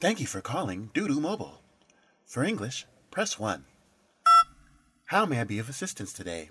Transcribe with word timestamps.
Thank 0.00 0.20
you 0.20 0.26
for 0.26 0.40
calling 0.40 0.90
Doodoo 0.94 1.20
Mobile. 1.20 1.62
For 2.26 2.44
English, 2.44 2.86
press 3.10 3.38
1. 3.38 3.64
How 5.06 5.24
may 5.26 5.40
I 5.40 5.44
be 5.44 5.58
of 5.58 5.68
assistance 5.68 6.12
today? 6.12 6.50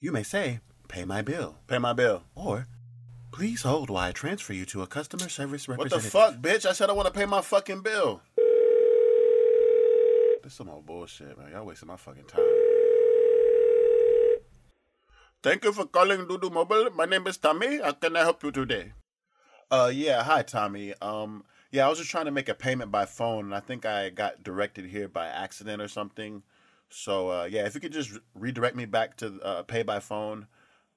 You 0.00 0.12
may 0.12 0.22
say, 0.22 0.60
pay 0.88 1.04
my 1.04 1.22
bill, 1.22 1.56
Pay 1.68 1.78
my 1.78 1.92
bill. 1.92 2.24
or 2.34 2.66
please 3.32 3.62
hold 3.62 3.90
while 3.90 4.08
I 4.08 4.12
transfer 4.12 4.52
you 4.52 4.64
to 4.66 4.82
a 4.82 4.86
customer 4.86 5.28
service 5.28 5.66
representative. 5.66 6.14
What 6.14 6.32
the 6.32 6.50
fuck, 6.50 6.62
bitch? 6.62 6.68
I 6.68 6.72
said 6.72 6.90
I 6.90 6.92
want 6.92 7.12
to 7.12 7.18
pay 7.18 7.26
my 7.26 7.40
fucking 7.40 7.80
bill. 7.80 8.20
This 10.44 10.54
some 10.54 10.68
old 10.68 10.86
bullshit, 10.86 11.38
man. 11.38 11.50
Y'all 11.52 11.64
wasting 11.64 11.88
my 11.88 11.96
fucking 11.96 12.24
time. 12.24 12.42
Thank 15.42 15.64
you 15.64 15.72
for 15.72 15.86
calling 15.86 16.20
Dudu 16.20 16.52
Mobile. 16.52 16.90
My 16.94 17.04
name 17.04 17.26
is 17.26 17.36
Tommy. 17.36 17.80
How 17.80 17.92
can 17.92 18.16
I 18.16 18.20
help 18.20 18.44
you 18.44 18.52
today? 18.52 18.92
Uh, 19.70 19.90
yeah. 19.92 20.22
Hi, 20.22 20.42
Tommy. 20.42 20.94
Um, 21.00 21.44
yeah, 21.72 21.86
I 21.86 21.88
was 21.88 21.98
just 21.98 22.10
trying 22.10 22.26
to 22.26 22.30
make 22.30 22.48
a 22.48 22.54
payment 22.54 22.92
by 22.92 23.06
phone, 23.06 23.46
and 23.46 23.54
I 23.54 23.60
think 23.60 23.86
I 23.86 24.10
got 24.10 24.42
directed 24.42 24.86
here 24.86 25.08
by 25.08 25.26
accident 25.26 25.80
or 25.80 25.88
something. 25.88 26.42
So, 26.90 27.30
uh, 27.30 27.48
yeah, 27.50 27.66
if 27.66 27.74
you 27.74 27.80
could 27.80 27.92
just 27.92 28.10
redirect 28.34 28.76
me 28.76 28.84
back 28.84 29.16
to 29.16 29.40
uh, 29.42 29.62
pay 29.62 29.82
by 29.82 29.98
phone, 29.98 30.46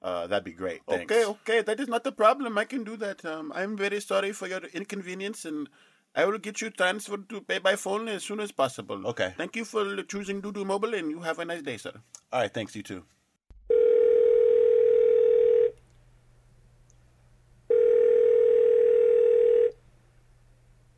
uh, 0.02 0.26
that'd 0.26 0.44
be 0.44 0.52
great. 0.52 0.82
Thanks. 0.88 1.12
Okay, 1.12 1.24
okay, 1.24 1.62
that 1.62 1.80
is 1.80 1.88
not 1.88 2.06
a 2.06 2.12
problem. 2.12 2.58
I 2.58 2.64
can 2.64 2.84
do 2.84 2.96
that. 2.98 3.24
Um, 3.24 3.52
I'm 3.54 3.76
very 3.76 4.00
sorry 4.00 4.32
for 4.32 4.46
your 4.46 4.60
inconvenience, 4.72 5.44
and 5.44 5.68
I 6.14 6.24
will 6.24 6.38
get 6.38 6.60
you 6.60 6.70
transferred 6.70 7.28
to 7.30 7.40
pay 7.40 7.58
by 7.58 7.76
phone 7.76 8.08
as 8.08 8.24
soon 8.24 8.40
as 8.40 8.52
possible. 8.52 9.06
Okay. 9.08 9.34
Thank 9.36 9.56
you 9.56 9.64
for 9.64 10.02
choosing 10.04 10.40
Dudu 10.42 10.64
Mobile, 10.64 10.94
and 10.94 11.10
you 11.10 11.20
have 11.20 11.38
a 11.38 11.44
nice 11.44 11.62
day, 11.62 11.76
sir. 11.76 11.92
All 12.32 12.40
right, 12.40 12.52
thanks, 12.52 12.74
you 12.76 12.82
too. 12.82 13.04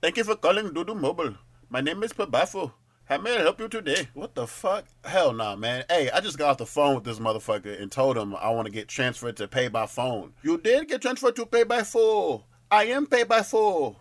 Thank 0.00 0.16
you 0.16 0.24
for 0.24 0.36
calling 0.36 0.70
Dudu 0.70 0.98
Mobile. 0.98 1.34
My 1.68 1.80
name 1.80 2.02
is 2.04 2.12
Pabafo. 2.12 2.72
How 3.08 3.16
may 3.16 3.38
I 3.38 3.40
help 3.40 3.58
you 3.58 3.68
today? 3.68 4.06
What 4.12 4.34
the 4.34 4.46
fuck? 4.46 4.84
Hell 5.02 5.32
nah, 5.32 5.56
man. 5.56 5.82
Hey, 5.88 6.10
I 6.10 6.20
just 6.20 6.36
got 6.36 6.50
off 6.50 6.58
the 6.58 6.66
phone 6.66 6.94
with 6.94 7.04
this 7.04 7.18
motherfucker 7.18 7.80
and 7.80 7.90
told 7.90 8.18
him 8.18 8.36
I 8.36 8.50
want 8.50 8.66
to 8.66 8.70
get 8.70 8.86
transferred 8.86 9.38
to 9.38 9.48
pay 9.48 9.68
by 9.68 9.86
phone. 9.86 10.34
You 10.42 10.58
did 10.58 10.88
get 10.88 11.00
transferred 11.00 11.34
to 11.36 11.46
pay 11.46 11.62
by 11.62 11.84
phone. 11.84 12.42
I 12.70 12.84
am 12.84 13.06
pay 13.06 13.22
by 13.24 13.40
phone. 13.40 13.96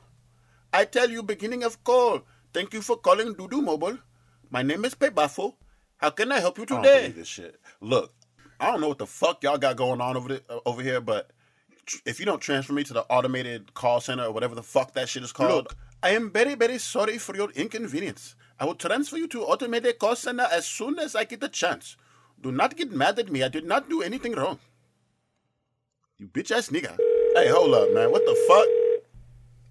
I 0.73 0.83
tell 0.83 1.09
you 1.09 1.23
beginning 1.23 1.63
of 1.63 1.81
call. 1.85 2.23
Thank 2.53 2.73
you 2.73 2.81
for 2.81 2.97
calling 2.97 3.33
Dudu 3.33 3.63
Mobile. 3.63 3.97
My 4.49 4.61
name 4.61 4.83
is 4.83 4.93
Pebafo. 4.93 5.55
How 5.95 6.09
can 6.09 6.29
I 6.33 6.41
help 6.41 6.57
you 6.57 6.65
I 6.69 6.75
today? 6.75 6.99
believe 7.03 7.15
this 7.15 7.29
shit. 7.29 7.61
Look, 7.79 8.13
I 8.59 8.69
don't 8.69 8.81
know 8.81 8.89
what 8.89 8.97
the 8.97 9.07
fuck 9.07 9.41
y'all 9.41 9.57
got 9.57 9.77
going 9.77 10.01
on 10.01 10.17
over 10.17 10.27
the, 10.27 10.43
uh, 10.49 10.59
over 10.65 10.81
here, 10.81 10.99
but 10.99 11.31
if 12.05 12.19
you 12.19 12.25
don't 12.25 12.41
transfer 12.41 12.73
me 12.73 12.83
to 12.83 12.93
the 12.93 13.03
automated 13.03 13.73
call 13.73 14.01
center 14.01 14.25
or 14.25 14.33
whatever 14.33 14.53
the 14.53 14.63
fuck 14.63 14.91
that 14.95 15.07
shit 15.07 15.23
is 15.23 15.31
called, 15.31 15.67
Look, 15.67 15.75
I 16.03 16.09
am 16.09 16.29
very, 16.29 16.55
very 16.55 16.77
sorry 16.77 17.17
for 17.17 17.37
your 17.37 17.51
inconvenience. 17.51 18.35
I 18.59 18.65
will 18.65 18.75
transfer 18.75 19.17
you 19.17 19.27
to 19.29 19.43
automated 19.43 19.99
call 19.99 20.15
center 20.15 20.47
as 20.51 20.65
soon 20.65 20.97
as 20.99 21.15
I 21.15 21.25
get 21.25 21.41
the 21.41 21.49
chance. 21.49 21.95
Do 22.41 22.51
not 22.51 22.75
get 22.75 22.91
mad 22.91 23.19
at 23.19 23.31
me. 23.31 23.43
I 23.43 23.49
did 23.49 23.65
not 23.65 23.89
do 23.89 24.01
anything 24.01 24.33
wrong. 24.33 24.59
You 26.17 26.27
bitch 26.27 26.51
ass 26.51 26.69
nigga. 26.69 26.97
hey, 27.35 27.49
hold 27.49 27.73
up, 27.75 27.93
man. 27.93 28.11
What 28.11 28.25
the 28.25 28.35
fuck? 28.47 28.67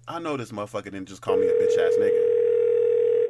I 0.07 0.19
know 0.19 0.37
this 0.37 0.51
motherfucker 0.51 0.85
didn't 0.85 1.07
just 1.09 1.21
call 1.21 1.35
me 1.35 1.47
a 1.47 1.51
bitch 1.51 1.77
ass 1.77 1.93
nigga. 1.99 3.27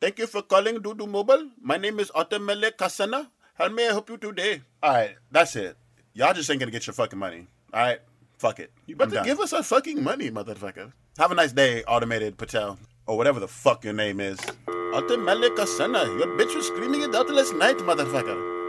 Thank 0.00 0.18
you 0.18 0.26
for 0.26 0.40
calling 0.40 0.76
Dudu 0.78 1.06
Mobile. 1.06 1.50
My 1.60 1.76
name 1.76 2.00
is 2.00 2.10
Otemele 2.12 2.70
Kasana. 2.72 3.28
How 3.54 3.68
may 3.68 3.88
I 3.88 3.92
help 3.92 4.08
you 4.08 4.16
today? 4.16 4.62
All 4.82 4.94
right, 4.94 5.16
that's 5.30 5.54
it. 5.56 5.76
Y'all 6.14 6.32
just 6.32 6.50
ain't 6.50 6.58
gonna 6.60 6.72
get 6.72 6.86
your 6.86 6.94
fucking 6.94 7.18
money. 7.18 7.46
All 7.74 7.80
right, 7.82 8.00
fuck 8.38 8.58
it. 8.60 8.72
You 8.86 8.96
better 8.96 9.22
give 9.22 9.38
us 9.40 9.52
our 9.52 9.62
fucking 9.62 10.02
money, 10.02 10.30
motherfucker. 10.30 10.92
Have 11.18 11.32
a 11.32 11.34
nice 11.34 11.52
day, 11.52 11.84
automated 11.84 12.38
Patel, 12.38 12.78
or 13.06 13.16
whatever 13.16 13.40
the 13.40 13.48
fuck 13.48 13.84
your 13.84 13.94
name 13.94 14.20
is. 14.20 14.38
Otemele 14.68 15.48
Kasana. 15.56 16.06
Your 16.18 16.28
bitch 16.38 16.54
was 16.56 16.66
screaming 16.66 17.02
it 17.02 17.14
out 17.14 17.30
last 17.30 17.54
night, 17.54 17.78
motherfucker. 17.78 18.60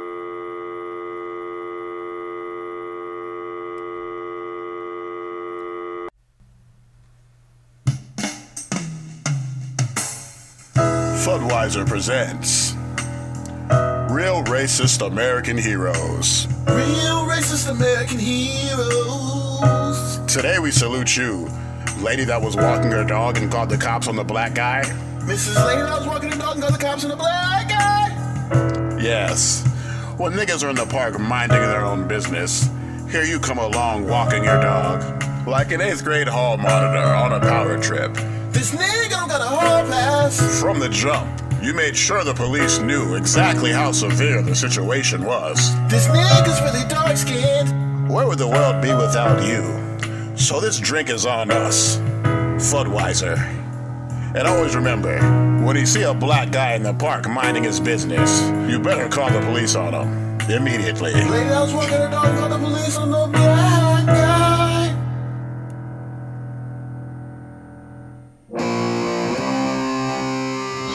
Budweiser 11.41 11.87
presents 11.87 12.73
Real 14.11 14.43
Racist 14.43 15.05
American 15.05 15.57
Heroes. 15.57 16.45
Real 16.67 17.25
racist 17.25 17.69
American 17.69 18.19
heroes. 18.19 20.19
Today 20.27 20.59
we 20.59 20.71
salute 20.71 21.15
you, 21.15 21.47
lady 22.01 22.23
that 22.25 22.41
was 22.41 22.55
walking 22.55 22.91
her 22.91 23.03
dog 23.03 23.37
and 23.37 23.51
called 23.51 23.69
the 23.69 23.77
cops 23.77 24.07
on 24.07 24.15
the 24.15 24.23
black 24.23 24.55
guy. 24.55 24.83
Mrs. 25.21 25.65
Lady, 25.65 25.81
that 25.81 25.99
was 25.99 26.07
walking 26.07 26.31
her 26.31 26.37
dog 26.37 26.53
and 26.53 26.61
got 26.63 26.71
the 26.71 26.77
cops 26.77 27.03
on 27.03 27.09
the 27.09 27.15
black 27.15 27.69
guy. 27.69 28.97
Yes, 28.99 29.65
when 30.17 30.33
niggas 30.33 30.63
are 30.63 30.69
in 30.69 30.75
the 30.75 30.85
park 30.85 31.19
minding 31.19 31.59
their 31.59 31.85
own 31.85 32.07
business, 32.07 32.69
here 33.09 33.23
you 33.23 33.39
come 33.39 33.57
along 33.57 34.07
walking 34.07 34.43
your 34.43 34.59
dog. 34.61 35.01
Like 35.47 35.71
an 35.71 35.81
eighth 35.81 36.03
grade 36.03 36.27
hall 36.27 36.57
monitor 36.57 37.03
on 37.03 37.33
a 37.33 37.39
power 37.39 37.81
trip. 37.81 38.13
This 38.51 38.71
nigga 38.71 39.09
don't 39.09 39.27
got 39.27 39.41
a 39.41 39.45
hall 39.45 39.83
pass. 39.87 40.61
From 40.61 40.79
the 40.79 40.89
jump, 40.89 41.27
you 41.61 41.73
made 41.73 41.95
sure 41.95 42.23
the 42.23 42.33
police 42.33 42.79
knew 42.79 43.15
exactly 43.15 43.71
how 43.71 43.91
severe 43.91 44.41
the 44.41 44.55
situation 44.55 45.23
was. 45.23 45.75
This 45.87 46.07
nigga's 46.07 46.61
really 46.61 46.87
dark 46.87 47.17
skinned. 47.17 48.09
Where 48.09 48.27
would 48.27 48.39
the 48.39 48.47
world 48.47 48.81
be 48.81 48.93
without 48.93 49.43
you? 49.43 49.90
So 50.41 50.59
this 50.59 50.79
drink 50.79 51.09
is 51.09 51.27
on 51.27 51.51
us. 51.51 51.97
Budweiser. 52.73 53.37
And 54.35 54.47
always 54.47 54.75
remember, 54.75 55.19
when 55.63 55.75
you 55.75 55.85
see 55.85 56.01
a 56.01 56.15
black 56.15 56.51
guy 56.51 56.73
in 56.73 56.81
the 56.81 56.95
park 56.95 57.29
minding 57.29 57.63
his 57.63 57.79
business, 57.79 58.41
you 58.69 58.79
better 58.79 59.07
call 59.07 59.29
the 59.29 59.39
police 59.41 59.75
on 59.75 59.93
him. 59.93 60.41
Immediately. 60.49 61.13
Lady, 61.13 61.29
I 61.29 61.61
was 61.61 61.73
walking 61.73 61.91
the 61.91 62.07
dog 62.09 62.25
and 62.25 62.39
called 62.39 62.51
the 62.53 62.57
police 62.57 62.97
on 62.97 63.11
the 63.11 63.27
black 63.27 64.05
guy. 64.07 64.87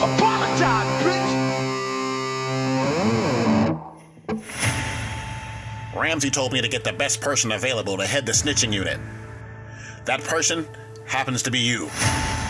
Apologize, 0.03 1.03
bitch! 5.93 5.99
Ramsey 5.99 6.29
told 6.29 6.51
me 6.51 6.61
to 6.61 6.67
get 6.67 6.83
the 6.83 6.91
best 6.93 7.21
person 7.21 7.53
available 7.53 7.95
to 7.97 8.05
head 8.05 8.25
the 8.25 8.33
snitching 8.33 8.73
unit. 8.73 8.99
That 10.07 10.23
person 10.23 10.65
happens 11.03 11.43
to 11.43 11.51
be 11.51 11.59
you. 11.59 11.89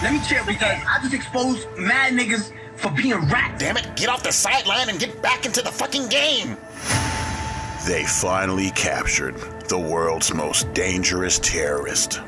Let 0.03 0.13
me 0.13 0.21
chill 0.29 0.45
because 0.45 0.79
I 0.87 0.99
just 1.01 1.15
exposed 1.15 1.67
mad 1.75 2.13
niggas 2.13 2.53
for 2.75 2.91
being 2.91 3.15
rats. 3.29 3.59
Damn 3.59 3.77
it, 3.77 3.95
get 3.95 4.09
off 4.09 4.21
the 4.21 4.31
sideline 4.31 4.89
and 4.89 4.99
get 4.99 5.23
back 5.23 5.43
into 5.47 5.63
the 5.63 5.71
fucking 5.71 6.07
game! 6.07 6.55
They 7.87 8.03
finally 8.05 8.69
captured 8.71 9.37
the 9.69 9.79
world's 9.79 10.31
most 10.35 10.71
dangerous 10.75 11.39
terrorist. 11.39 12.21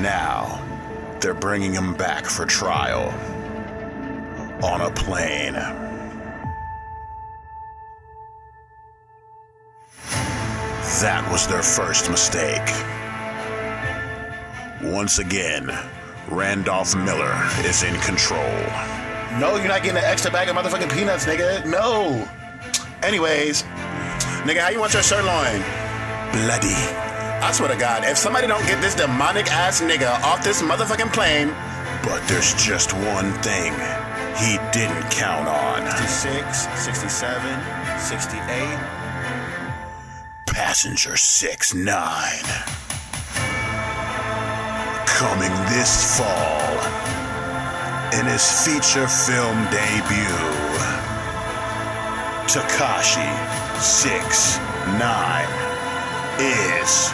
Now, 0.00 0.58
they're 1.20 1.34
bringing 1.34 1.74
him 1.74 1.92
back 1.92 2.24
for 2.24 2.46
trial 2.46 3.10
on 4.64 4.80
a 4.80 4.90
plane. 4.92 5.54
That 11.02 11.26
was 11.32 11.48
their 11.48 11.64
first 11.64 12.08
mistake. 12.10 12.62
Once 14.80 15.18
again, 15.18 15.66
Randolph 16.28 16.94
Miller 16.94 17.34
is 17.66 17.82
in 17.82 17.98
control. 18.02 18.38
No, 19.42 19.56
you're 19.58 19.66
not 19.66 19.82
getting 19.82 19.98
an 19.98 20.06
extra 20.06 20.30
bag 20.30 20.48
of 20.48 20.54
motherfucking 20.54 20.94
peanuts, 20.94 21.26
nigga. 21.26 21.66
No. 21.66 22.22
Anyways, 23.02 23.64
nigga, 24.46 24.60
how 24.62 24.70
you 24.70 24.78
want 24.78 24.94
your 24.94 25.02
sirloin? 25.02 25.58
Bloody. 26.38 26.78
I 27.42 27.50
swear 27.50 27.70
to 27.74 27.76
God, 27.76 28.04
if 28.04 28.16
somebody 28.16 28.46
don't 28.46 28.64
get 28.68 28.80
this 28.80 28.94
demonic 28.94 29.50
ass 29.50 29.80
nigga 29.80 30.22
off 30.22 30.44
this 30.44 30.62
motherfucking 30.62 31.12
plane, 31.12 31.48
But 32.06 32.22
there's 32.28 32.54
just 32.54 32.92
one 32.92 33.32
thing 33.42 33.74
he 34.38 34.54
didn't 34.70 35.02
count 35.10 35.48
on 35.50 35.82
66, 35.98 36.62
67, 36.78 37.98
68. 37.98 39.01
Passenger 40.52 41.16
6 41.16 41.74
9. 41.74 41.86
Coming 45.06 45.50
this 45.72 46.18
fall 46.18 46.76
in 48.12 48.26
his 48.26 48.44
feature 48.62 49.08
film 49.08 49.64
debut. 49.70 50.52
Tekashi 52.46 53.32
6 53.80 54.58
9 54.98 55.48
is 56.38 57.12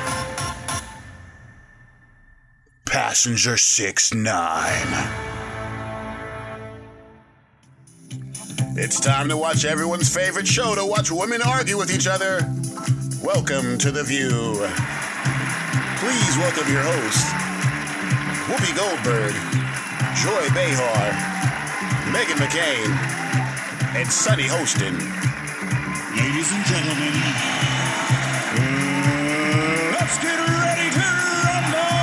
Passenger 2.86 3.56
6 3.56 4.14
9. 4.14 5.28
It's 8.80 8.98
time 8.98 9.28
to 9.28 9.36
watch 9.36 9.64
everyone's 9.64 10.12
favorite 10.12 10.48
show 10.48 10.74
to 10.74 10.84
watch 10.84 11.12
women 11.12 11.40
argue 11.42 11.78
with 11.78 11.92
each 11.92 12.08
other. 12.08 12.40
Welcome 13.22 13.78
to 13.78 13.90
The 13.90 14.04
View. 14.04 14.30
Please 15.98 16.36
welcome 16.38 16.70
your 16.72 16.82
hosts 16.82 17.24
Whoopi 18.48 18.72
Goldberg, 18.76 19.34
Joy 20.16 20.48
Behar, 20.54 21.12
Meghan 22.14 22.38
McCain, 22.38 22.88
and 23.96 24.08
Sunny 24.10 24.44
Hostin. 24.44 24.96
Ladies 26.16 26.50
and 26.52 26.64
gentlemen, 26.64 27.12
Mm, 28.58 29.92
Let's 29.92 30.18
get 30.18 30.38
ready 30.38 30.90
to 30.90 31.06
rumble! 31.44 31.98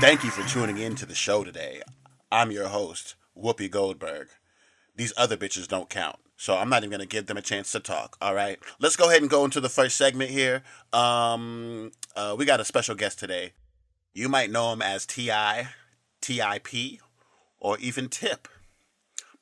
Thank 0.00 0.24
you 0.24 0.30
for 0.30 0.46
tuning 0.48 0.78
in 0.78 0.94
to 0.96 1.06
the 1.06 1.14
show 1.14 1.44
today. 1.44 1.80
I'm 2.30 2.50
your 2.50 2.68
host, 2.68 3.14
Whoopi 3.40 3.70
Goldberg. 3.70 4.28
These 4.96 5.12
other 5.16 5.36
bitches 5.36 5.66
don't 5.66 5.90
count, 5.90 6.16
so 6.36 6.56
I'm 6.56 6.68
not 6.68 6.82
even 6.82 6.90
gonna 6.90 7.06
give 7.06 7.26
them 7.26 7.36
a 7.36 7.42
chance 7.42 7.72
to 7.72 7.80
talk. 7.80 8.16
All 8.20 8.34
right, 8.34 8.58
let's 8.78 8.96
go 8.96 9.08
ahead 9.08 9.22
and 9.22 9.30
go 9.30 9.44
into 9.44 9.60
the 9.60 9.68
first 9.68 9.96
segment 9.96 10.30
here. 10.30 10.62
Um, 10.92 11.92
uh, 12.14 12.36
we 12.38 12.44
got 12.44 12.60
a 12.60 12.64
special 12.64 12.94
guest 12.94 13.18
today. 13.18 13.52
You 14.12 14.28
might 14.28 14.50
know 14.50 14.72
him 14.72 14.80
as 14.80 15.06
T.I., 15.06 15.68
Tip, 16.20 16.68
or 17.58 17.78
even 17.78 18.08
Tip, 18.08 18.46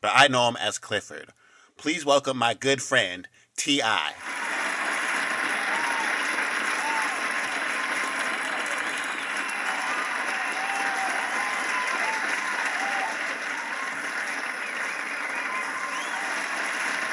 but 0.00 0.12
I 0.14 0.28
know 0.28 0.48
him 0.48 0.56
as 0.56 0.78
Clifford. 0.78 1.32
Please 1.76 2.04
welcome 2.04 2.38
my 2.38 2.54
good 2.54 2.80
friend 2.80 3.28
Ti. 3.56 3.82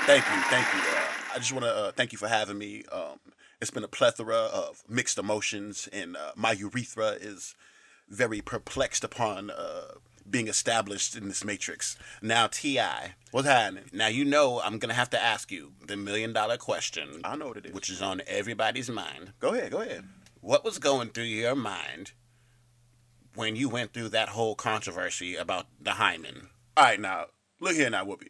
Thank 0.10 0.26
you, 0.26 0.42
thank 0.50 0.66
you. 0.74 0.80
Uh, 0.80 1.36
I 1.36 1.38
just 1.38 1.54
want 1.54 1.66
to 1.66 1.72
uh, 1.72 1.92
thank 1.92 2.12
you 2.12 2.18
for 2.18 2.28
having 2.28 2.58
me. 2.58 2.82
Um, 2.92 3.20
it's 3.62 3.70
been 3.70 3.84
a 3.84 3.88
plethora 3.88 4.38
of 4.38 4.82
mixed 4.90 5.20
emotions, 5.20 5.88
and 5.94 6.18
uh, 6.18 6.32
my 6.36 6.52
urethra 6.54 7.10
is 7.10 7.54
very 8.10 8.42
perplexed 8.42 9.04
upon 9.04 9.52
uh, 9.52 9.82
being 10.28 10.48
established 10.48 11.16
in 11.16 11.28
this 11.28 11.46
matrix. 11.46 11.96
Now, 12.24 12.48
T.I., 12.48 13.14
what's 13.30 13.48
happening? 13.48 13.84
Now 13.94 14.08
you 14.08 14.26
know 14.26 14.60
I'm 14.62 14.80
gonna 14.80 14.96
have 14.96 15.12
to 15.12 15.22
ask 15.22 15.52
you 15.52 15.74
the 15.86 15.96
million 15.96 16.34
dollar 16.34 16.58
question. 16.58 17.22
I 17.24 17.36
know 17.36 17.50
what 17.50 17.58
it 17.58 17.68
is. 17.68 17.74
which 17.76 17.92
is 17.92 18.02
on 18.02 18.24
everybody's 18.26 18.90
mind. 18.90 19.34
Go 19.40 19.54
ahead, 19.54 19.72
go 19.72 19.82
ahead. 19.82 20.06
What 20.42 20.66
was 20.66 20.80
going 20.80 21.10
through 21.10 21.26
your 21.26 21.54
mind 21.56 22.14
when 23.36 23.56
you 23.56 23.70
went 23.70 23.94
through 23.94 24.10
that 24.10 24.30
whole 24.30 24.56
controversy 24.56 25.36
about 25.36 25.68
the 25.80 25.92
hymen? 25.92 26.50
All 26.76 26.86
right, 26.86 27.00
now 27.00 27.26
look 27.60 27.76
here, 27.76 27.92
now 27.92 28.06
Whoopi. 28.06 28.30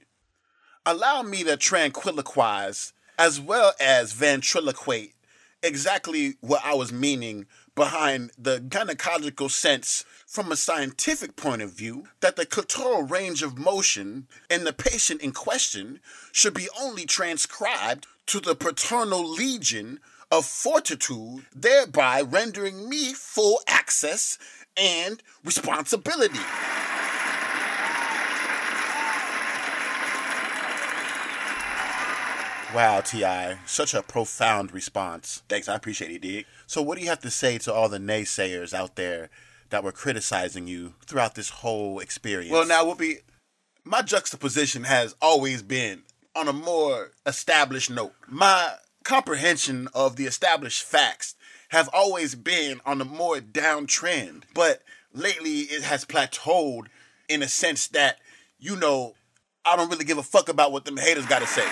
Allow 0.86 1.24
me 1.24 1.44
to 1.44 1.58
tranquilize 1.58 2.94
as 3.18 3.40
well 3.40 3.74
as 3.80 4.14
ventriloquate 4.14 5.14
exactly 5.62 6.36
what 6.40 6.62
I 6.64 6.74
was 6.74 6.92
meaning 6.92 7.46
behind 7.76 8.32
the 8.38 8.60
gynecological 8.60 9.52
sense 9.52 10.06
from 10.26 10.52
a 10.52 10.56
scientific 10.56 11.36
point 11.36 11.62
of 11.62 11.74
view 11.74 12.08
that 12.22 12.36
the 12.36 12.46
clitoral 12.46 13.10
range 13.10 13.44
of 13.44 13.58
motion 13.58 14.28
in 14.50 14.64
the 14.64 14.74
patient 14.74 15.22
in 15.22 15.32
question 15.32 16.00
should 16.32 16.54
be 16.54 16.70
only 16.80 17.06
transcribed 17.06 18.08
to 18.28 18.40
the 18.40 18.56
paternal 18.56 19.28
legion 19.30 20.00
of 20.32 20.46
fortitude, 20.46 21.46
thereby 21.56 22.22
rendering 22.22 22.88
me 22.88 23.14
full 23.14 23.60
access 23.68 24.38
and 24.78 25.22
responsibility. 25.44 26.40
Wow, 32.74 33.02
T.I., 33.02 33.58
such 33.66 33.96
a 33.96 34.04
profound 34.04 34.72
response. 34.72 35.42
Thanks, 35.50 35.68
I 35.68 35.74
appreciate 35.76 36.12
it, 36.12 36.22
dig. 36.22 36.46
So, 36.68 36.84
what 36.84 36.98
do 36.98 37.04
you 37.04 37.10
have 37.10 37.22
to 37.22 37.32
say 37.32 37.58
to 37.60 37.74
all 37.74 37.90
the 37.90 37.98
naysayers 37.98 38.76
out 38.76 38.96
there 38.96 39.32
that 39.72 39.84
were 39.84 39.92
criticizing 39.92 40.68
you 40.68 40.94
throughout 41.08 41.34
this 41.34 41.50
whole 41.50 42.00
experience? 42.00 42.52
Well, 42.52 42.68
now, 42.68 42.86
Whoopi, 42.86 43.22
my 43.84 44.04
juxtaposition 44.04 44.84
has 44.84 45.16
always 45.20 45.64
been 45.64 46.04
on 46.36 46.48
a 46.48 46.54
more 46.54 47.12
established 47.26 47.90
note. 47.90 48.14
My 48.28 48.76
comprehension 49.04 49.88
of 49.96 50.16
the 50.16 50.26
established 50.26 50.84
facts 50.84 51.34
have 51.70 51.90
always 51.92 52.36
been 52.36 52.82
on 52.86 53.02
a 53.02 53.06
more 53.06 53.38
downtrend, 53.38 54.44
but 54.54 54.84
lately 55.12 55.62
it 55.62 55.82
has 55.82 56.06
plateaued 56.06 56.86
in 57.28 57.42
a 57.42 57.48
sense 57.48 57.88
that, 57.88 58.20
you 58.60 58.76
know, 58.76 59.16
I 59.66 59.76
don't 59.76 59.90
really 59.90 60.06
give 60.06 60.20
a 60.20 60.24
fuck 60.24 60.50
about 60.50 60.72
what 60.72 60.86
them 60.86 60.98
haters 60.98 61.26
got 61.26 61.40
to 61.40 61.48
say. 61.48 61.68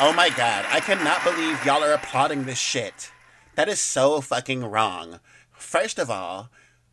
Oh 0.00 0.12
my 0.16 0.30
god, 0.30 0.64
I 0.68 0.80
cannot 0.80 1.22
believe 1.22 1.64
y'all 1.64 1.82
are 1.84 1.92
applauding 1.92 2.44
this 2.44 2.58
shit. 2.58 3.12
That 3.54 3.68
is 3.68 3.80
so 3.80 4.20
fucking 4.20 4.64
wrong. 4.64 5.20
First 5.52 5.98
of 5.98 6.10
all, 6.10 6.50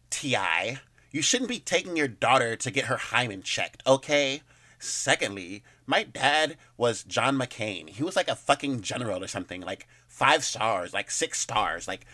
T.I., 0.10 0.80
you 1.12 1.22
shouldn't 1.22 1.50
be 1.50 1.60
taking 1.60 1.98
your 1.98 2.08
daughter 2.08 2.56
to 2.56 2.72
get 2.72 2.86
her 2.86 2.98
hymen 2.98 3.42
checked, 3.42 3.82
okay? 3.88 4.44
Secondly, 4.78 5.64
my 5.88 6.04
dad 6.04 6.56
was 6.78 7.04
John 7.04 7.36
McCain. 7.38 7.90
He 7.90 8.04
was 8.04 8.16
like 8.16 8.28
a 8.28 8.36
fucking 8.36 8.82
general 8.82 9.24
or 9.24 9.28
something, 9.28 9.62
like 9.62 9.88
five 10.08 10.44
stars, 10.44 10.94
like 10.94 11.10
six 11.10 11.40
stars. 11.40 11.88
Like, 11.88 12.06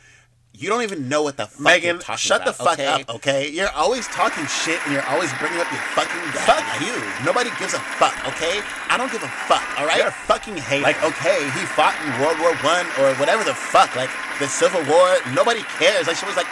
you 0.57 0.69
don't 0.69 0.83
even 0.83 1.09
know 1.09 1.23
what 1.23 1.37
the 1.37 1.47
fuck 1.47 1.81
Meghan, 1.81 2.01
shut 2.17 2.41
about, 2.41 2.45
the 2.45 2.63
fuck 2.63 2.79
okay? 2.79 3.01
up, 3.01 3.15
okay? 3.15 3.49
You're 3.49 3.71
always 3.71 4.07
talking 4.07 4.45
shit 4.45 4.79
and 4.85 4.93
you're 4.93 5.05
always 5.07 5.31
bringing 5.39 5.59
up 5.59 5.71
your 5.71 5.81
fucking 5.93 6.21
dad. 6.31 6.47
Fuck 6.47 6.65
you. 6.81 6.95
Nobody 7.25 7.49
gives 7.59 7.73
a 7.73 7.79
fuck, 7.99 8.15
okay? 8.27 8.61
I 8.89 8.97
don't 8.97 9.11
give 9.11 9.23
a 9.23 9.33
fuck, 9.47 9.63
alright? 9.79 9.97
You're 9.97 10.07
a 10.07 10.23
fucking 10.25 10.57
hater. 10.57 10.83
Like, 10.83 11.01
okay, 11.03 11.43
he 11.51 11.65
fought 11.75 11.95
in 12.03 12.09
World 12.21 12.39
War 12.39 12.55
One 12.63 12.87
or 12.99 13.13
whatever 13.19 13.43
the 13.43 13.53
fuck, 13.53 13.95
like 13.95 14.09
the 14.39 14.47
Civil 14.47 14.83
War. 14.91 15.17
Nobody 15.33 15.61
cares. 15.77 16.07
Like 16.07 16.17
she 16.17 16.25
was 16.25 16.35
like 16.35 16.47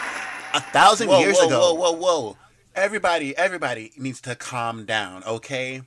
a 0.53 0.61
thousand 0.61 1.07
whoa, 1.07 1.19
years 1.19 1.37
whoa, 1.37 1.47
ago. 1.47 1.73
Whoa, 1.73 1.91
whoa, 1.91 2.21
whoa. 2.23 2.37
Everybody, 2.75 3.37
everybody 3.37 3.91
needs 3.97 4.19
to 4.21 4.35
calm 4.35 4.85
down, 4.85 5.23
okay? 5.25 5.83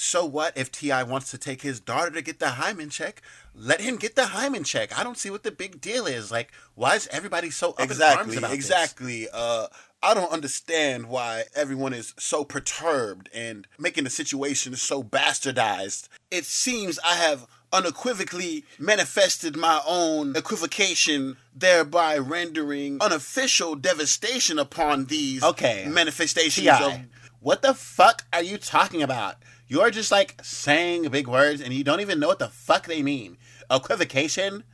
So 0.00 0.24
what 0.24 0.56
if 0.56 0.70
T.I. 0.70 1.02
wants 1.02 1.32
to 1.32 1.38
take 1.38 1.62
his 1.62 1.80
daughter 1.80 2.12
to 2.12 2.22
get 2.22 2.38
the 2.38 2.50
hymen 2.50 2.88
check? 2.88 3.20
Let 3.52 3.80
him 3.80 3.96
get 3.96 4.14
the 4.14 4.26
hymen 4.26 4.62
check. 4.62 4.96
I 4.96 5.02
don't 5.02 5.18
see 5.18 5.28
what 5.28 5.42
the 5.42 5.50
big 5.50 5.80
deal 5.80 6.06
is. 6.06 6.30
Like, 6.30 6.52
why 6.76 6.94
is 6.94 7.08
everybody 7.10 7.50
so 7.50 7.70
up 7.70 7.80
in 7.80 7.82
arms 7.82 7.90
exactly, 7.90 8.36
about 8.36 8.50
this? 8.50 8.54
exactly. 8.58 9.26
Uh, 9.32 9.66
I 10.00 10.14
don't 10.14 10.30
understand 10.30 11.08
why 11.08 11.44
everyone 11.52 11.92
is 11.94 12.14
so 12.16 12.44
perturbed 12.44 13.28
and 13.34 13.66
making 13.76 14.04
the 14.04 14.10
situation 14.10 14.76
so 14.76 15.02
bastardized. 15.02 16.08
It 16.30 16.44
seems 16.44 17.00
I 17.04 17.16
have 17.16 17.48
unequivocally 17.72 18.66
manifested 18.78 19.56
my 19.56 19.80
own 19.84 20.36
equivocation, 20.36 21.38
thereby 21.52 22.18
rendering 22.18 22.98
unofficial 23.00 23.74
devastation 23.74 24.60
upon 24.60 25.06
these 25.06 25.42
Okay. 25.42 25.86
manifestations 25.88 26.68
T.I., 26.68 26.86
of 26.86 27.00
what 27.40 27.62
the 27.62 27.74
fuck 27.74 28.26
are 28.32 28.42
you 28.42 28.58
talking 28.58 29.02
about? 29.02 29.36
You're 29.68 29.90
just 29.90 30.10
like 30.10 30.40
saying 30.42 31.08
big 31.10 31.28
words 31.28 31.60
and 31.60 31.74
you 31.74 31.84
don't 31.84 32.00
even 32.00 32.18
know 32.18 32.28
what 32.28 32.38
the 32.38 32.48
fuck 32.48 32.86
they 32.86 33.02
mean. 33.02 33.36
Equivocation? 33.70 34.64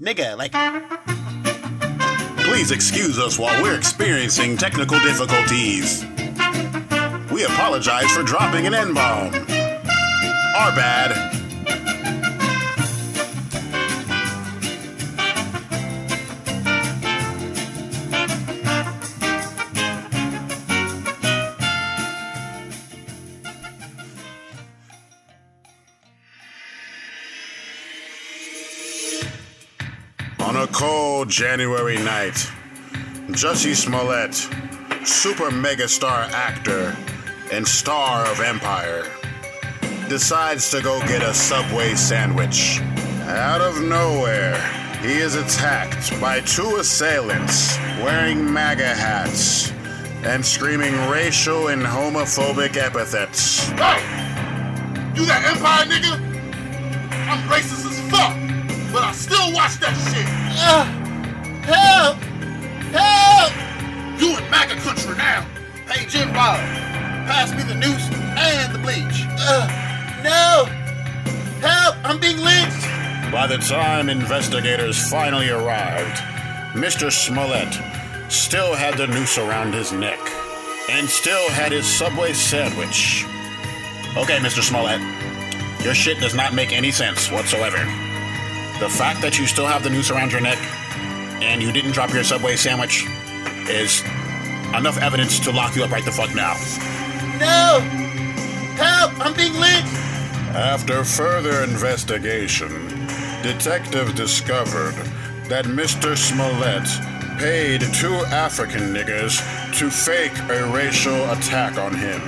Nigga, 0.00 0.36
like, 0.38 0.52
Please 2.44 2.70
excuse 2.70 3.18
us 3.18 3.38
while 3.38 3.62
we're 3.62 3.76
experiencing 3.76 4.56
technical 4.56 4.98
difficulties. 5.00 6.06
We 7.30 7.44
apologize 7.44 8.10
for 8.12 8.22
dropping 8.22 8.66
an 8.66 8.74
N 8.74 8.94
bomb. 8.94 9.34
Our 10.56 10.74
bad. 10.74 11.39
January 31.30 31.96
night, 31.98 32.50
Jussie 33.28 33.76
Smollett, 33.76 34.34
super 35.06 35.48
megastar 35.48 36.28
actor 36.32 36.96
and 37.52 37.66
star 37.66 38.26
of 38.26 38.40
Empire, 38.40 39.06
decides 40.08 40.72
to 40.72 40.82
go 40.82 40.98
get 41.06 41.22
a 41.22 41.32
Subway 41.32 41.94
sandwich. 41.94 42.80
Out 43.28 43.60
of 43.60 43.80
nowhere, 43.80 44.60
he 45.02 45.18
is 45.18 45.36
attacked 45.36 46.20
by 46.20 46.40
two 46.40 46.76
assailants 46.76 47.78
wearing 48.02 48.52
MAGA 48.52 48.92
hats 48.92 49.70
and 50.24 50.44
screaming 50.44 50.94
racial 51.08 51.68
and 51.68 51.82
homophobic 51.82 52.76
epithets. 52.76 53.68
Hey! 53.68 54.02
You 55.14 55.24
that 55.26 55.44
Empire 55.46 55.86
nigga? 55.86 56.18
I'm 57.30 57.48
racist 57.48 57.88
as 57.88 58.00
fuck, 58.10 58.92
but 58.92 59.04
I 59.04 59.12
still 59.12 59.54
watch 59.54 59.78
that 59.78 59.94
shit. 60.10 60.26
Uh, 60.58 60.99
help! 61.74 62.16
Help! 62.92 63.52
You 64.20 64.36
in 64.36 64.50
MAGA 64.50 64.76
country 64.76 65.16
now. 65.16 65.46
Hey, 65.86 66.06
Jim 66.06 66.32
Bob, 66.32 66.58
pass 67.26 67.54
me 67.54 67.62
the 67.62 67.74
noose 67.74 68.08
and 68.12 68.74
the 68.74 68.78
bleach. 68.78 69.26
Uh, 69.38 69.66
no! 70.22 70.64
Help! 71.60 71.96
I'm 72.04 72.18
being 72.18 72.38
lynched! 72.38 72.82
By 73.32 73.46
the 73.46 73.58
time 73.58 74.08
investigators 74.08 75.08
finally 75.08 75.50
arrived, 75.50 76.18
Mr. 76.74 77.12
Smollett 77.12 77.72
still 78.30 78.74
had 78.74 78.96
the 78.96 79.06
noose 79.06 79.38
around 79.38 79.74
his 79.74 79.92
neck 79.92 80.18
and 80.90 81.08
still 81.08 81.48
had 81.50 81.72
his 81.72 81.86
Subway 81.86 82.32
sandwich. 82.32 83.24
Okay, 84.16 84.38
Mr. 84.38 84.62
Smollett, 84.62 85.00
your 85.84 85.94
shit 85.94 86.18
does 86.18 86.34
not 86.34 86.54
make 86.54 86.72
any 86.72 86.90
sense 86.90 87.30
whatsoever. 87.30 87.78
The 88.80 88.88
fact 88.88 89.20
that 89.22 89.38
you 89.38 89.46
still 89.46 89.66
have 89.66 89.84
the 89.84 89.90
noose 89.90 90.10
around 90.10 90.32
your 90.32 90.40
neck 90.40 90.58
and 91.40 91.62
you 91.62 91.72
didn't 91.72 91.92
drop 91.92 92.12
your 92.12 92.24
Subway 92.24 92.56
sandwich 92.56 93.06
is 93.68 94.02
enough 94.76 94.98
evidence 94.98 95.40
to 95.40 95.50
lock 95.50 95.74
you 95.76 95.84
up 95.84 95.90
right 95.90 96.04
the 96.04 96.12
fuck 96.12 96.34
now. 96.34 96.54
No! 97.38 97.80
Help! 98.76 99.18
I'm 99.20 99.34
being 99.34 99.54
lynched! 99.54 99.94
After 100.54 101.04
further 101.04 101.62
investigation, 101.64 102.88
detectives 103.42 104.12
discovered 104.14 104.94
that 105.48 105.64
Mr. 105.64 106.16
Smollett 106.16 106.88
paid 107.38 107.80
two 107.94 108.14
African 108.26 108.92
niggas 108.94 109.40
to 109.78 109.90
fake 109.90 110.36
a 110.50 110.66
racial 110.72 111.30
attack 111.30 111.78
on 111.78 111.94
him. 111.94 112.20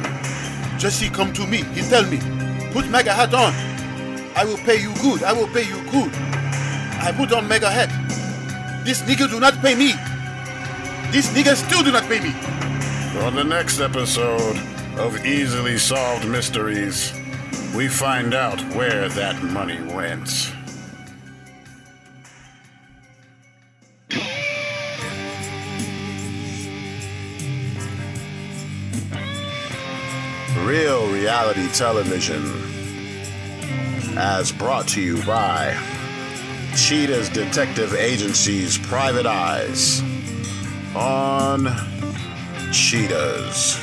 Jesse 0.78 1.10
come 1.10 1.32
to 1.34 1.46
me. 1.46 1.62
He 1.74 1.82
tell 1.82 2.04
me, 2.06 2.18
put 2.72 2.88
mega 2.88 3.12
hat 3.12 3.34
on. 3.34 3.52
I 4.34 4.44
will 4.44 4.56
pay 4.58 4.80
you 4.80 4.94
good. 5.02 5.22
I 5.22 5.32
will 5.32 5.48
pay 5.48 5.62
you 5.62 5.82
good. 5.90 6.12
I 6.14 7.12
put 7.16 7.32
on 7.32 7.46
mega 7.46 7.70
hat. 7.70 7.90
This 8.84 9.00
nigga 9.02 9.30
do 9.30 9.38
not 9.38 9.54
pay 9.62 9.76
me. 9.76 9.92
This 11.12 11.28
nigga 11.30 11.54
still 11.54 11.84
do 11.84 11.92
not 11.92 12.02
pay 12.08 12.18
me. 12.18 12.34
On 13.24 13.36
the 13.36 13.44
next 13.44 13.78
episode 13.78 14.58
of 14.98 15.24
Easily 15.24 15.78
Solved 15.78 16.26
Mysteries, 16.26 17.12
we 17.76 17.86
find 17.86 18.34
out 18.34 18.60
where 18.74 19.08
that 19.10 19.40
money 19.40 19.80
went. 19.94 20.52
Real 30.66 31.06
reality 31.12 31.68
television, 31.68 32.42
as 34.18 34.50
brought 34.50 34.88
to 34.88 35.00
you 35.00 35.22
by 35.24 35.72
Cheetah's 36.76 37.28
Detective 37.28 37.92
Agency's 37.94 38.78
Private 38.78 39.26
Eyes 39.26 40.00
on 40.96 41.68
Cheetahs. 42.72 43.76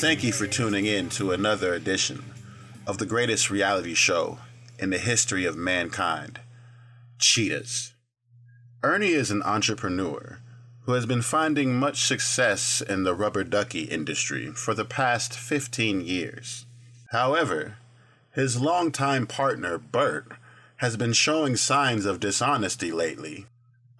Thank 0.00 0.22
you 0.22 0.32
for 0.32 0.46
tuning 0.46 0.86
in 0.86 1.08
to 1.10 1.32
another 1.32 1.74
edition 1.74 2.24
of 2.86 2.98
the 2.98 3.06
greatest 3.06 3.50
reality 3.50 3.94
show 3.94 4.38
in 4.78 4.90
the 4.90 4.98
history 4.98 5.44
of 5.44 5.56
mankind, 5.56 6.40
Cheetahs. 7.18 7.94
Ernie 8.84 9.08
is 9.08 9.32
an 9.32 9.42
entrepreneur 9.42 10.38
who 10.82 10.92
has 10.92 11.04
been 11.04 11.22
finding 11.22 11.74
much 11.74 12.04
success 12.04 12.80
in 12.80 13.02
the 13.02 13.14
rubber 13.14 13.42
ducky 13.42 13.82
industry 13.82 14.52
for 14.52 14.72
the 14.72 14.84
past 14.84 15.36
15 15.36 16.00
years. 16.00 16.64
However, 17.10 17.78
his 18.32 18.60
longtime 18.60 19.26
partner, 19.26 19.78
Bert, 19.78 20.32
has 20.82 20.96
been 20.96 21.12
showing 21.12 21.54
signs 21.54 22.04
of 22.04 22.18
dishonesty 22.18 22.90
lately. 22.90 23.46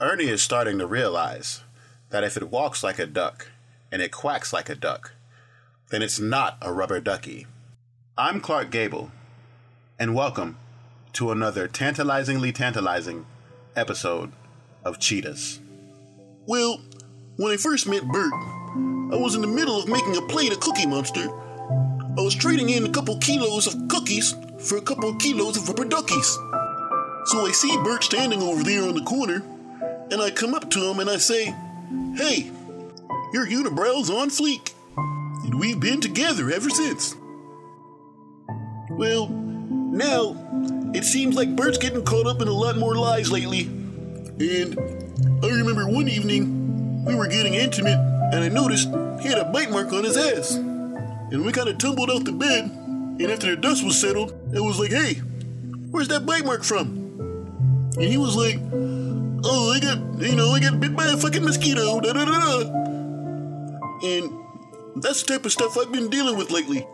Ernie 0.00 0.26
is 0.26 0.42
starting 0.42 0.80
to 0.80 0.84
realize 0.84 1.62
that 2.10 2.24
if 2.24 2.36
it 2.36 2.50
walks 2.50 2.82
like 2.82 2.98
a 2.98 3.06
duck 3.06 3.46
and 3.92 4.02
it 4.02 4.10
quacks 4.10 4.52
like 4.52 4.68
a 4.68 4.74
duck, 4.74 5.12
then 5.90 6.02
it's 6.02 6.18
not 6.18 6.58
a 6.60 6.72
rubber 6.72 6.98
ducky. 6.98 7.46
I'm 8.18 8.40
Clark 8.40 8.72
Gable, 8.72 9.12
and 9.96 10.16
welcome 10.16 10.58
to 11.12 11.30
another 11.30 11.68
tantalizingly 11.68 12.50
tantalizing 12.50 13.26
episode 13.76 14.32
of 14.84 14.98
Cheetahs. 14.98 15.60
Well, 16.46 16.80
when 17.36 17.52
I 17.52 17.58
first 17.58 17.86
met 17.86 18.02
Bert, 18.08 18.32
I 18.32 19.18
was 19.20 19.36
in 19.36 19.40
the 19.40 19.46
middle 19.46 19.78
of 19.78 19.86
making 19.86 20.16
a 20.16 20.22
plate 20.22 20.50
of 20.50 20.58
Cookie 20.58 20.88
Monster. 20.88 21.28
I 21.30 22.22
was 22.22 22.34
trading 22.34 22.70
in 22.70 22.86
a 22.86 22.90
couple 22.90 23.18
kilos 23.18 23.72
of 23.72 23.86
cookies 23.86 24.34
for 24.58 24.78
a 24.78 24.82
couple 24.82 25.14
kilos 25.14 25.56
of 25.56 25.68
rubber 25.68 25.84
duckies. 25.84 26.38
So 27.26 27.46
I 27.46 27.52
see 27.52 27.76
Bert 27.82 28.04
standing 28.04 28.42
over 28.42 28.62
there 28.62 28.82
on 28.82 28.94
the 28.94 29.02
corner, 29.02 29.42
and 30.10 30.20
I 30.20 30.30
come 30.30 30.54
up 30.54 30.70
to 30.70 30.90
him 30.90 30.98
and 31.00 31.08
I 31.08 31.16
say, 31.16 31.54
Hey, 32.16 32.50
your 33.32 33.46
unibrow's 33.46 34.10
on 34.10 34.28
fleek, 34.28 34.72
and 35.44 35.58
we've 35.58 35.80
been 35.80 36.00
together 36.00 36.50
ever 36.50 36.68
since. 36.68 37.14
Well, 38.90 39.28
now 39.28 40.36
it 40.94 41.04
seems 41.04 41.36
like 41.36 41.54
Bert's 41.56 41.78
getting 41.78 42.04
caught 42.04 42.26
up 42.26 42.42
in 42.42 42.48
a 42.48 42.52
lot 42.52 42.76
more 42.76 42.94
lies 42.94 43.30
lately, 43.30 43.62
and 43.62 44.78
I 45.44 45.48
remember 45.48 45.86
one 45.88 46.08
evening 46.08 47.04
we 47.04 47.14
were 47.14 47.28
getting 47.28 47.54
intimate 47.54 47.98
and 48.32 48.42
I 48.42 48.48
noticed 48.48 48.88
he 49.20 49.28
had 49.28 49.38
a 49.38 49.44
bite 49.44 49.70
mark 49.70 49.92
on 49.92 50.04
his 50.04 50.16
ass. 50.16 50.54
And 50.54 51.44
we 51.44 51.52
kind 51.52 51.68
of 51.68 51.78
tumbled 51.78 52.10
out 52.10 52.24
the 52.24 52.32
bed, 52.32 52.64
and 52.64 53.30
after 53.30 53.54
the 53.54 53.60
dust 53.60 53.84
was 53.84 54.00
settled, 54.00 54.32
I 54.56 54.60
was 54.60 54.78
like, 54.78 54.90
hey, 54.90 55.14
where's 55.90 56.08
that 56.08 56.24
bite 56.24 56.44
mark 56.44 56.64
from? 56.64 57.01
And 57.96 58.04
he 58.04 58.16
was 58.16 58.36
like, 58.36 58.58
oh, 59.44 59.72
I 59.72 59.80
got, 59.80 59.98
you 60.18 60.34
know, 60.34 60.50
I 60.50 60.60
got 60.60 60.80
bit 60.80 60.96
by 60.96 61.06
a 61.06 61.16
fucking 61.16 61.44
mosquito, 61.44 62.00
da 62.00 62.12
da 62.12 62.24
da 62.24 62.40
da. 62.40 62.82
And 64.02 64.32
that's 65.02 65.22
the 65.22 65.34
type 65.34 65.44
of 65.44 65.52
stuff 65.52 65.76
I've 65.76 65.92
been 65.92 66.08
dealing 66.08 66.36
with 66.36 66.50
lately. 66.50 66.86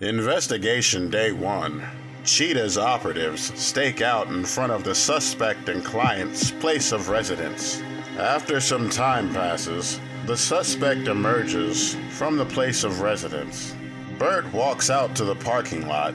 Investigation 0.00 1.10
Day 1.10 1.32
1. 1.32 1.82
Cheetah's 2.24 2.76
operatives 2.76 3.52
stake 3.60 4.00
out 4.00 4.28
in 4.28 4.44
front 4.44 4.72
of 4.72 4.82
the 4.82 4.94
suspect 4.94 5.68
and 5.68 5.84
client's 5.84 6.50
place 6.50 6.90
of 6.90 7.08
residence. 7.08 7.82
After 8.18 8.60
some 8.60 8.90
time 8.90 9.32
passes, 9.32 10.00
the 10.26 10.36
suspect 10.36 11.06
emerges 11.06 11.96
from 12.10 12.36
the 12.36 12.46
place 12.46 12.82
of 12.82 13.00
residence. 13.00 13.74
Bert 14.18 14.50
walks 14.52 14.90
out 14.90 15.14
to 15.16 15.24
the 15.24 15.36
parking 15.36 15.86
lot 15.86 16.14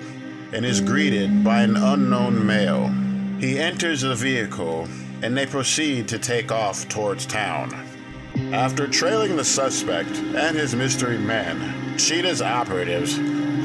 and 0.52 0.66
is 0.66 0.82
greeted 0.82 1.44
by 1.44 1.62
an 1.62 1.76
unknown 1.76 2.46
male. 2.46 2.88
He 3.40 3.60
enters 3.60 4.02
the 4.02 4.16
vehicle 4.16 4.88
and 5.22 5.38
they 5.38 5.46
proceed 5.46 6.08
to 6.08 6.20
take 6.20 6.52
off 6.52 6.88
towards 6.88 7.26
town. 7.26 7.74
After 8.54 8.88
trailing 8.88 9.36
the 9.36 9.44
suspect 9.44 10.10
and 10.10 10.58
his 10.58 10.76
mystery 10.76 11.18
man, 11.18 11.98
Cheetah's 11.98 12.42
operatives 12.42 13.18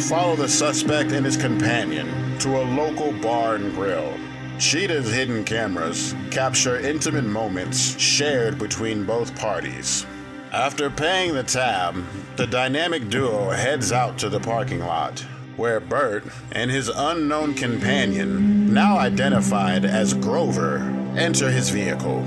follow 0.08 0.36
the 0.36 0.48
suspect 0.48 1.12
and 1.12 1.24
his 1.24 1.36
companion 1.36 2.38
to 2.40 2.60
a 2.60 2.64
local 2.74 3.12
bar 3.12 3.54
and 3.54 3.72
grill. 3.74 4.12
Cheetah's 4.58 5.12
hidden 5.12 5.44
cameras 5.44 6.14
capture 6.30 6.78
intimate 6.78 7.24
moments 7.24 7.98
shared 7.98 8.58
between 8.58 9.04
both 9.04 9.34
parties. 9.36 10.06
After 10.52 10.90
paying 10.90 11.34
the 11.34 11.42
tab, 11.42 11.96
the 12.36 12.46
dynamic 12.46 13.08
duo 13.08 13.50
heads 13.50 13.90
out 13.90 14.18
to 14.18 14.28
the 14.28 14.38
parking 14.38 14.80
lot, 14.80 15.24
where 15.56 15.80
Bert 15.80 16.24
and 16.52 16.70
his 16.70 16.88
unknown 16.88 17.54
companion, 17.54 18.72
now 18.72 18.98
identified 18.98 19.84
as 19.84 20.14
Grover, 20.14 20.78
enter 21.16 21.50
his 21.50 21.70
vehicle. 21.70 22.22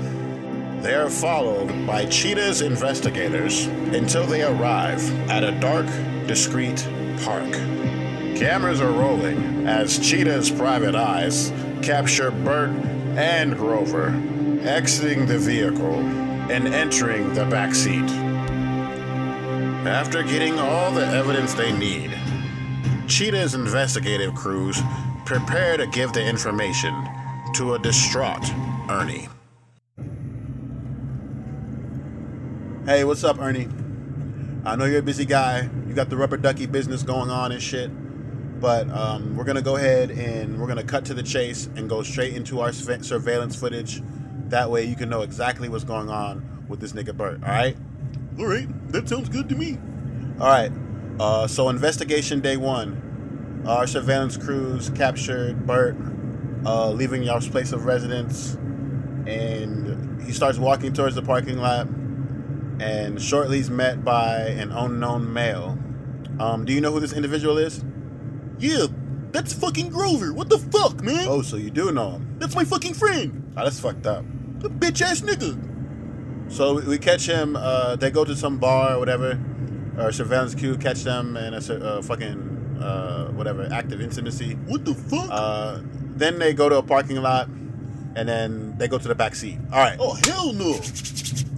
They 0.82 0.94
are 0.94 1.10
followed 1.10 1.86
by 1.86 2.06
Cheetah's 2.06 2.60
investigators 2.60 3.66
until 3.66 4.26
they 4.26 4.42
arrive 4.44 5.02
at 5.28 5.44
a 5.44 5.52
dark, 5.60 5.86
discreet 6.26 6.86
park. 7.22 7.52
Cameras 8.36 8.80
are 8.80 8.92
rolling 8.92 9.66
as 9.66 9.98
Cheetah's 9.98 10.50
private 10.50 10.94
eyes 10.94 11.52
capture 11.82 12.30
Bert 12.30 12.70
and 13.16 13.56
Grover 13.56 14.10
exiting 14.62 15.26
the 15.26 15.38
vehicle 15.38 15.96
and 16.50 16.68
entering 16.68 17.32
the 17.34 17.44
back 17.46 17.74
seat. 17.74 18.08
After 19.86 20.22
getting 20.22 20.58
all 20.58 20.90
the 20.92 21.06
evidence 21.06 21.54
they 21.54 21.72
need, 21.76 22.10
Cheetah's 23.08 23.54
investigative 23.54 24.34
crews 24.34 24.78
prepare 25.24 25.78
to 25.78 25.86
give 25.86 26.12
the 26.12 26.22
information 26.22 27.08
to 27.54 27.72
a 27.72 27.78
distraught 27.78 28.44
Ernie. 28.90 29.28
Hey, 32.84 33.04
what's 33.04 33.24
up, 33.24 33.38
Ernie? 33.40 33.66
I 34.64 34.76
know 34.76 34.84
you're 34.84 34.98
a 34.98 35.02
busy 35.02 35.24
guy. 35.24 35.70
You 35.88 35.94
got 35.94 36.10
the 36.10 36.18
rubber 36.18 36.36
ducky 36.36 36.66
business 36.66 37.02
going 37.02 37.30
on 37.30 37.50
and 37.52 37.62
shit. 37.62 37.90
But 38.60 38.90
um, 38.90 39.36
we're 39.36 39.44
gonna 39.44 39.62
go 39.62 39.76
ahead 39.76 40.10
and 40.10 40.60
we're 40.60 40.68
gonna 40.68 40.84
cut 40.84 41.06
to 41.06 41.14
the 41.14 41.22
chase 41.22 41.66
and 41.76 41.88
go 41.88 42.02
straight 42.02 42.34
into 42.34 42.60
our 42.60 42.72
surveillance 42.72 43.56
footage. 43.56 44.02
That 44.48 44.70
way, 44.70 44.84
you 44.84 44.96
can 44.96 45.08
know 45.08 45.22
exactly 45.22 45.70
what's 45.70 45.84
going 45.84 46.10
on 46.10 46.66
with 46.68 46.80
this 46.80 46.92
nigga 46.92 47.16
Bert. 47.16 47.42
All 47.42 47.48
right? 47.48 47.76
All 48.38 48.46
right, 48.46 48.92
that 48.92 49.08
sounds 49.08 49.30
good 49.30 49.48
to 49.48 49.54
me. 49.54 49.78
All 50.40 50.48
right. 50.48 50.72
Uh, 51.20 51.46
so 51.46 51.68
investigation 51.68 52.40
day 52.40 52.56
one. 52.56 53.62
Our 53.66 53.86
surveillance 53.86 54.36
crews 54.36 54.90
captured 54.90 55.66
Bert, 55.66 55.96
uh, 56.64 56.90
leaving 56.90 57.22
y'all's 57.22 57.48
place 57.48 57.72
of 57.72 57.84
residence, 57.84 58.54
and 59.26 60.22
he 60.22 60.32
starts 60.32 60.58
walking 60.58 60.92
towards 60.92 61.14
the 61.16 61.22
parking 61.22 61.58
lot. 61.58 61.88
And 62.80 63.20
shortly, 63.20 63.56
he's 63.56 63.70
met 63.70 64.04
by 64.04 64.38
an 64.42 64.70
unknown 64.70 65.32
male. 65.32 65.76
Um, 66.38 66.64
do 66.64 66.72
you 66.72 66.80
know 66.80 66.92
who 66.92 67.00
this 67.00 67.12
individual 67.12 67.58
is? 67.58 67.84
Yeah, 68.58 68.86
that's 69.32 69.52
fucking 69.52 69.88
Grover. 69.90 70.32
What 70.32 70.48
the 70.48 70.58
fuck, 70.58 71.02
man? 71.02 71.26
Oh, 71.28 71.42
so 71.42 71.56
you 71.56 71.70
do 71.70 71.90
know 71.90 72.12
him? 72.12 72.36
That's 72.38 72.54
my 72.54 72.64
fucking 72.64 72.94
friend. 72.94 73.52
Oh, 73.56 73.64
that's 73.64 73.80
fucked 73.80 74.06
up. 74.06 74.24
The 74.60 74.70
bitch 74.70 75.00
ass 75.02 75.20
nigga. 75.22 75.58
So 76.52 76.74
we- 76.74 76.82
we 76.82 76.98
catch 76.98 77.26
him. 77.26 77.56
Uh, 77.56 77.96
they 77.96 78.10
go 78.10 78.24
to 78.24 78.36
some 78.36 78.58
bar 78.58 78.94
or 78.94 78.98
whatever. 79.00 79.38
Our 79.98 80.12
surveillance 80.12 80.54
crew 80.54 80.76
catch 80.76 81.02
them 81.02 81.36
in 81.36 81.54
a 81.54 81.56
uh, 81.56 82.02
fucking 82.02 82.78
uh, 82.80 83.28
whatever 83.28 83.68
active 83.72 84.00
intimacy. 84.00 84.54
What 84.66 84.84
the 84.84 84.94
fuck? 84.94 85.28
Uh, 85.30 85.80
then 86.16 86.38
they 86.38 86.54
go 86.54 86.68
to 86.68 86.76
a 86.76 86.82
parking 86.82 87.16
lot, 87.16 87.48
and 88.14 88.28
then 88.28 88.78
they 88.78 88.86
go 88.86 88.98
to 88.98 89.08
the 89.08 89.14
back 89.14 89.34
seat. 89.34 89.58
All 89.72 89.78
right, 89.78 89.96
oh 90.00 90.14
hell 90.24 90.52
no. 90.52 90.80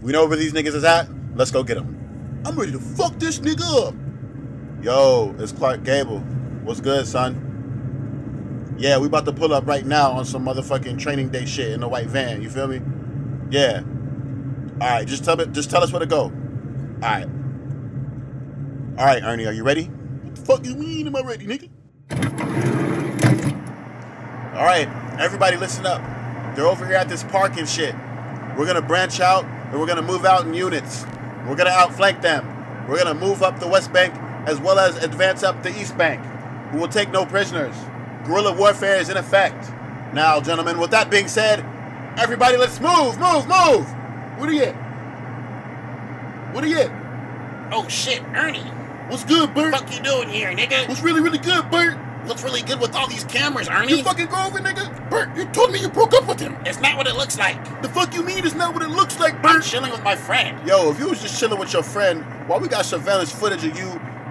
we 0.03 0.13
know 0.13 0.27
where 0.27 0.39
these 0.39 0.53
niggas 0.53 0.75
is 0.75 0.85
at. 0.85 1.09
Let's 1.35 1.51
go 1.51 1.63
get 1.63 1.75
them. 1.75 2.43
I'm 2.47 2.59
ready 2.59 2.73
to 2.73 2.79
fuck 2.79 3.19
this 3.19 3.41
nigga 3.41 3.89
up. 3.89 3.95
Yo, 4.83 5.35
it's 5.39 5.53
Clark 5.53 5.85
Gable. 5.85 6.21
What's 6.65 6.81
good, 6.81 7.07
son? 7.07 7.47
Yeah, 8.79 8.97
we 8.97 9.09
about 9.09 9.27
to 9.27 9.33
pull 9.33 9.53
up 9.53 9.67
right 9.67 9.85
now 9.85 10.13
on 10.13 10.25
some 10.25 10.47
motherfucking 10.47 10.99
training 10.99 11.29
day 11.29 11.45
shit 11.45 11.73
in 11.73 11.83
a 11.83 11.89
white 11.89 12.07
van. 12.07 12.41
You 12.41 12.49
feel 12.49 12.67
me? 12.67 12.81
Yeah. 13.51 13.83
All 14.81 14.89
right, 14.89 15.07
just 15.07 15.23
tell 15.25 15.37
me, 15.37 15.45
just 15.53 15.69
tell 15.71 15.83
us 15.83 15.93
where 15.93 16.01
to 16.01 16.07
go. 16.07 16.23
All 16.23 16.31
right. 17.03 17.27
All 19.01 19.07
right, 19.07 19.23
Ernie, 19.23 19.47
are 19.47 19.53
you 19.55 19.65
ready? 19.65 19.85
What 19.85 20.35
the 20.35 20.43
fuck 20.43 20.67
you 20.67 20.75
mean 20.75 21.07
am 21.07 21.17
I 21.17 21.23
ready, 21.23 21.47
nigga? 21.47 21.71
All 24.55 24.63
right, 24.63 24.87
everybody, 25.19 25.57
listen 25.57 25.87
up. 25.87 26.03
They're 26.55 26.67
over 26.67 26.85
here 26.85 26.97
at 26.97 27.09
this 27.09 27.25
park 27.25 27.57
and 27.57 27.67
shit. 27.67 27.95
We're 28.59 28.67
gonna 28.67 28.83
branch 28.83 29.19
out 29.19 29.47
and 29.47 29.81
we're 29.81 29.87
gonna 29.87 30.03
move 30.03 30.27
out 30.27 30.45
in 30.45 30.53
units. 30.53 31.07
We're 31.49 31.57
gonna 31.57 31.71
outflank 31.71 32.21
them. 32.21 32.45
We're 32.87 32.99
gonna 32.99 33.19
move 33.19 33.43
up 33.43 33.59
the 33.59 33.67
West 33.67 33.91
Bank 33.91 34.13
as 34.47 34.61
well 34.61 34.79
as 34.79 35.03
advance 35.03 35.43
up 35.43 35.63
the 35.63 35.71
East 35.81 35.97
Bank. 35.97 36.23
We 36.71 36.79
will 36.79 36.89
take 36.89 37.11
no 37.11 37.25
prisoners. 37.25 37.75
Guerrilla 38.27 38.53
warfare 38.55 38.99
is 38.99 39.09
in 39.09 39.17
effect. 39.17 39.73
Now, 40.13 40.43
gentlemen, 40.43 40.79
with 40.79 40.91
that 40.91 41.09
being 41.09 41.29
said, 41.29 41.61
everybody, 42.19 42.59
let's 42.59 42.79
move, 42.79 43.19
move, 43.19 43.49
move. 43.49 43.89
What 44.39 44.47
are 44.51 44.53
you 44.53 44.65
at? 44.65 44.75
What 46.55 46.65
are 46.65 46.67
you? 46.67 46.93
Oh 47.73 47.89
shit, 47.89 48.23
Ernie. 48.35 48.71
What's 49.11 49.25
good, 49.25 49.53
Bert? 49.55 49.73
What 49.73 49.81
fuck 49.81 49.93
you 49.93 50.01
doing 50.05 50.29
here, 50.29 50.53
nigga? 50.53 50.87
What's 50.87 51.03
really, 51.03 51.21
really 51.21 51.39
good, 51.39 51.69
Bert? 51.69 51.99
Looks 52.29 52.45
really 52.45 52.63
good 52.63 52.79
with 52.79 52.95
all 52.95 53.09
these 53.09 53.25
cameras, 53.25 53.69
Ernie. 53.69 53.97
You 53.97 54.05
fucking 54.05 54.27
Grover, 54.27 54.61
nigga? 54.61 55.11
Bert, 55.11 55.37
you 55.37 55.47
told 55.47 55.73
me 55.73 55.81
you 55.81 55.89
broke 55.89 56.15
up 56.15 56.29
with 56.29 56.39
him. 56.39 56.57
It's 56.65 56.79
not 56.79 56.97
what 56.97 57.09
it 57.09 57.17
looks 57.17 57.37
like. 57.37 57.83
The 57.83 57.89
fuck 57.89 58.15
you 58.15 58.23
mean 58.23 58.47
it's 58.47 58.55
not 58.55 58.73
what 58.73 58.85
it 58.85 58.91
looks 58.91 59.19
like, 59.19 59.43
Bert? 59.43 59.57
I'm 59.57 59.63
chilling 59.63 59.91
with 59.91 60.05
my 60.05 60.15
friend. 60.15 60.65
Yo, 60.65 60.93
if 60.93 61.01
you 61.01 61.09
was 61.09 61.21
just 61.21 61.41
chilling 61.41 61.59
with 61.59 61.73
your 61.73 61.83
friend, 61.83 62.23
why 62.47 62.59
we 62.59 62.69
got 62.69 62.85
surveillance 62.85 63.33
footage 63.33 63.65
of 63.65 63.77
you 63.77 63.89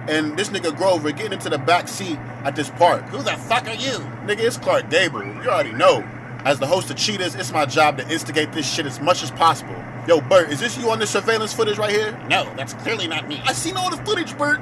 and 0.08 0.38
this 0.38 0.48
nigga 0.48 0.74
Grover 0.74 1.12
getting 1.12 1.34
into 1.34 1.50
the 1.50 1.58
back 1.58 1.86
seat 1.86 2.16
at 2.44 2.56
this 2.56 2.70
park? 2.70 3.02
Who 3.08 3.18
the 3.18 3.32
fuck 3.32 3.66
are 3.66 3.74
you? 3.74 3.98
Nigga, 4.24 4.40
it's 4.40 4.56
Clark 4.56 4.88
Gable. 4.88 5.22
You 5.22 5.50
already 5.50 5.72
know. 5.72 6.02
As 6.46 6.58
the 6.58 6.66
host 6.66 6.88
of 6.88 6.96
Cheetahs, 6.96 7.34
it's 7.34 7.52
my 7.52 7.66
job 7.66 7.98
to 7.98 8.10
instigate 8.10 8.52
this 8.52 8.66
shit 8.72 8.86
as 8.86 8.98
much 8.98 9.22
as 9.22 9.30
possible. 9.30 9.76
Yo, 10.08 10.18
Bert, 10.20 10.50
is 10.50 10.58
this 10.58 10.78
you 10.78 10.90
on 10.90 10.98
the 10.98 11.06
surveillance 11.06 11.52
footage 11.52 11.76
right 11.76 11.90
here? 11.90 12.18
No, 12.28 12.44
that's 12.56 12.72
clearly 12.72 13.06
not 13.06 13.28
me. 13.28 13.40
I 13.44 13.52
seen 13.52 13.76
all 13.76 13.90
the 13.90 13.98
footage, 13.98 14.36
Bert. 14.38 14.60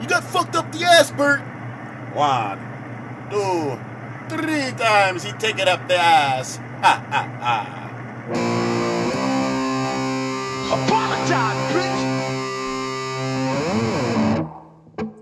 You 0.00 0.08
got 0.08 0.24
fucked 0.24 0.56
up 0.56 0.72
the 0.72 0.84
ass, 0.84 1.10
Bert. 1.10 1.40
One, 2.14 2.58
two, 3.30 3.78
three 4.34 4.72
times 4.72 5.22
he 5.22 5.32
take 5.32 5.58
it 5.58 5.68
up 5.68 5.86
the 5.86 5.96
ass. 5.96 6.56
Ha 6.56 7.04
ha 7.10 7.22
ha. 7.40 7.76
Apologize, 10.72 11.74
bitch. 11.74 12.20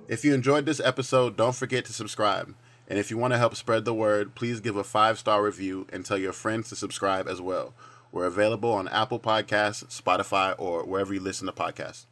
If 0.06 0.24
you 0.24 0.34
enjoyed 0.34 0.66
this 0.66 0.80
episode, 0.80 1.36
don't 1.36 1.54
forget 1.54 1.84
to 1.86 1.92
subscribe. 1.92 2.54
And 2.86 2.98
if 2.98 3.10
you 3.10 3.18
want 3.18 3.34
to 3.34 3.38
help 3.38 3.56
spread 3.56 3.84
the 3.84 3.92
word, 3.92 4.34
please 4.34 4.60
give 4.60 4.76
a 4.76 4.84
five 4.84 5.18
star 5.18 5.42
review 5.42 5.86
and 5.92 6.06
tell 6.06 6.16
your 6.16 6.32
friends 6.32 6.68
to 6.68 6.76
subscribe 6.76 7.26
as 7.28 7.40
well. 7.40 7.74
We're 8.10 8.26
available 8.26 8.72
on 8.72 8.88
Apple 8.88 9.20
Podcasts, 9.20 9.84
Spotify, 9.86 10.54
or 10.58 10.84
wherever 10.84 11.12
you 11.12 11.20
listen 11.20 11.46
to 11.46 11.52
podcasts. 11.52 12.06